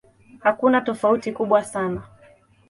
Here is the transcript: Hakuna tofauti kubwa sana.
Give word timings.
Hakuna 0.39 0.81
tofauti 0.81 1.31
kubwa 1.31 1.63
sana. 1.63 2.01